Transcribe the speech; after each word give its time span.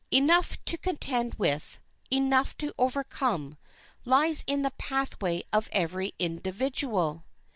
Enough 0.09 0.57
to 0.65 0.79
contend 0.79 1.35
with, 1.35 1.79
enough 2.09 2.57
to 2.57 2.73
overcome, 2.79 3.55
lies 4.03 4.43
in 4.47 4.63
the 4.63 4.71
pathway 4.71 5.43
of 5.53 5.69
every 5.71 6.15
individual. 6.17 7.23